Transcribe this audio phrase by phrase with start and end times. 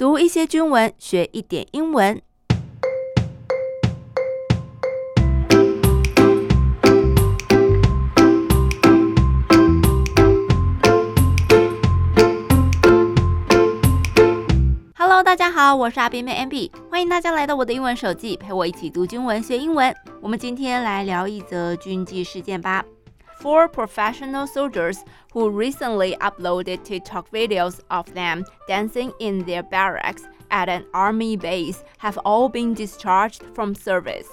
[0.00, 2.22] 读一些军文，学一点英文。
[14.96, 19.94] Hello，大家好，我是阿边妹 MB，欢迎大家来到我的英文手记，陪我一起读军文学英文。
[20.22, 22.82] 我们今天来聊一则军纪事件吧。
[23.39, 25.03] Four professional soldiers
[25.33, 31.83] who recently uploaded TikTok videos of them dancing in their barracks at an army base
[31.99, 34.27] have all been discharged from service.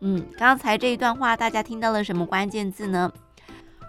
[0.00, 3.12] 嗯，刚才这一段话大家听到了什么关键字呢？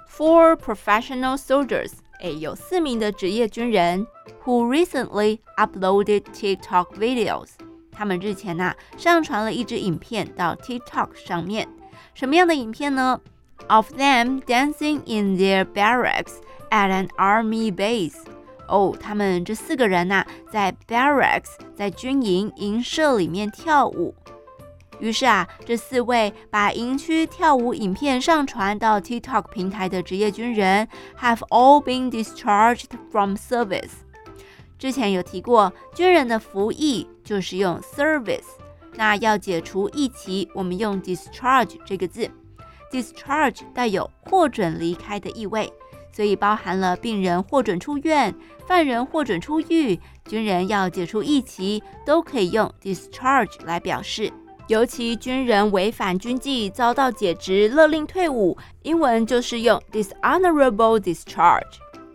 [0.08, 4.06] Four professional soldiers，诶，有四名的职业军人，
[4.44, 7.52] who recently uploaded TikTok videos，
[7.92, 11.68] 他们日前呐、啊、上传了一支影片到 TikTok 上面，
[12.14, 13.20] 什么样的影片呢
[13.69, 16.35] ？Of them dancing in their barracks
[16.71, 18.17] at an army base。
[18.69, 24.15] 哦，他们这四个人呐、在 barracks，在军营营舍里面跳舞。
[24.99, 30.89] 于是啊，这四位把营区跳舞影片上传到 TikTok 平台的职业军人
[31.21, 33.91] ，have all been discharged from service。
[34.79, 38.47] 之前有提过，军人的服役就是用 service，
[38.95, 42.31] 那要解除役期，我们用 discharge 这个字。
[42.91, 45.73] Discharge 带有获准离开的意味，
[46.13, 48.35] 所以包含了病人获准出院、
[48.67, 54.33] 犯人获准出狱、军人要解除役期，都可以用 discharge 来表示。
[54.69, 61.63] 尤其军人违反军纪遭到解职、勒令退伍，英文就是用 dishonorable discharge。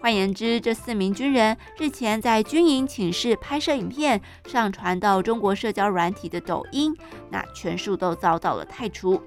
[0.02, 6.94] 换言之，这四名军人日前在军营寝室拍摄影片，上传到中国社交软体的抖音，
[7.30, 9.22] 那全数都遭到了汰除。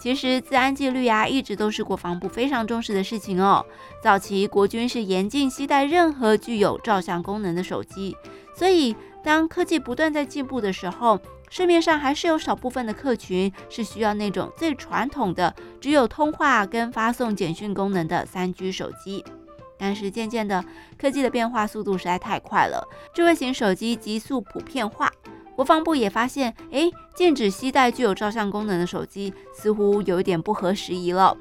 [0.00, 3.64] 其实，自安纪律啊，一直都是国防部非常重视的事情哦。
[4.02, 8.16] 早期国军是严禁携带任何具有照相功能的手机，
[8.56, 11.20] 所以当科技不断在进步的时候，
[11.50, 19.22] 市面上还是有少部分的客群是需要那种最传统的，只有通话跟发送简讯功能的三 G 手机。
[19.78, 20.64] 但是渐渐的，
[20.98, 25.12] 科技的变化速度实在太快了，智慧型手机急速普遍化。
[25.56, 31.36] 国防部也发现，诶，禁止携带具有照相功能的手机，似乎有点不合时宜了。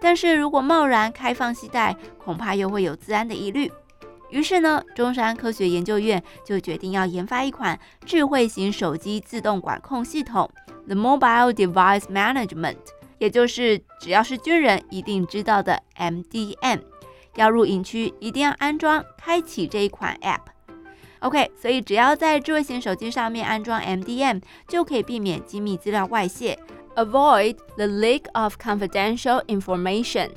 [0.00, 3.70] 但是如果贸然开放携带，恐怕又会有自安的疑虑。
[4.30, 10.48] 于是呢，中山科学研究院就决定要研发一款智慧型手机自动管控系统
[10.86, 12.76] ，The Mobile Device Management，
[13.18, 16.80] 也就是只要是军人一定知道的 MDM。
[17.36, 20.40] 要入营区，一定要安装、开启这一款 App。
[21.20, 26.58] OK，所以只要在智慧型手机上面安装 MDM，就可以避免机密资料外泄
[26.96, 30.30] ，avoid the leak of confidential information。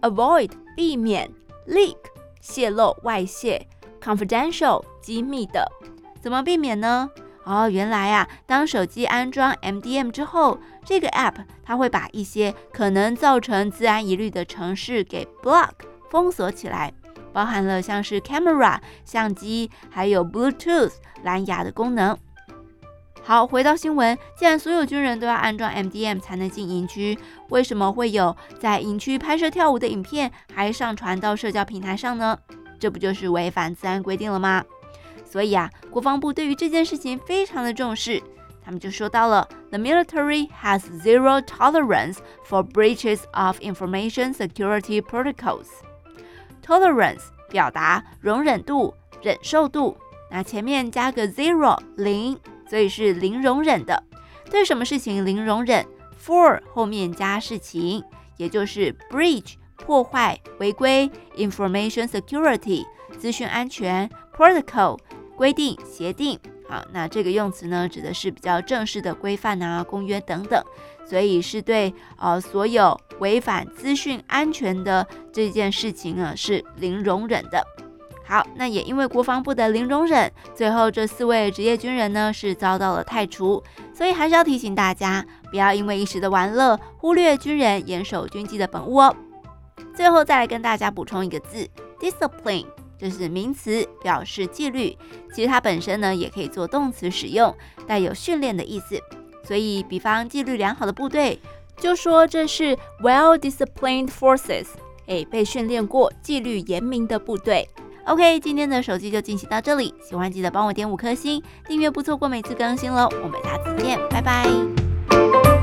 [0.00, 1.30] avoid 避免
[1.68, 1.96] leak
[2.40, 3.66] 泄露外泄
[4.02, 5.70] ，confidential 机密的，
[6.20, 7.08] 怎么避免呢？
[7.44, 15.70] 哦，原来啊，当手机安装 MDM 之后，这个 App 它会把一些可能造成自然疑虑的程式给 block
[16.10, 16.92] 封锁起来。
[17.34, 20.92] 包含了像是 camera 相机，还有 Bluetooth
[21.24, 22.16] 蓝牙的功能。
[23.22, 27.18] 好，回到新闻，既然所有军人都要安装 MDM 才能进营区，
[27.48, 32.38] 为什么会有在营区拍摄跳舞的影片还上传到社交平台上呢？
[32.78, 34.62] 这不就是违反自安规定了吗？
[35.24, 38.22] 所以啊，国防部对于这件事情非常的重视，
[38.62, 45.68] 他们就说到了：The military has zero tolerance for breaches of information security protocols。
[46.64, 49.96] Tolerance 表达容忍度、忍受度，
[50.30, 52.38] 那前面加个 zero 零，
[52.68, 54.02] 所以是零容忍的。
[54.50, 55.84] 对什么事情零容忍
[56.24, 58.02] ？For 后面加事情，
[58.38, 62.84] 也就是 breach 破坏、违规，information security
[63.18, 64.98] 资讯安全，protocol
[65.36, 66.38] 规定、协定。
[66.66, 70.64] 好，那这个用词呢，指的是比较正式的规范啊、公约等等，
[71.04, 77.64] 所以是对呃所有违反资讯安全的这件事情呢是零容忍的。
[78.26, 83.62] 好，那也因为国防部的零容忍，最后这四位职业军人呢是遭到了汰除，
[83.94, 89.16] 所以还是要提醒大家，不要因为一时的玩乐，忽略军人严守军纪的本务哦。
[89.94, 91.66] 最后再来跟大家补充一个字
[91.98, 92.66] ：discipline。
[92.98, 94.96] 这是名词，表示纪律。
[95.34, 97.54] 其实它本身呢，也可以做动词使用，
[97.86, 98.98] 带有训练的意思。
[99.42, 101.38] 所以，比方纪律良好的部队，
[101.84, 104.68] 就说这是 well-disciplined forces，
[105.04, 107.68] 诶，被训练过、纪律严明的部队。
[108.06, 109.94] OK，今天的手机就进行到这里。
[110.02, 113.06] 喜欢记得帮我点五颗星，订阅不错过每次更新喽。
[113.22, 115.53] 我们下次见，拜拜。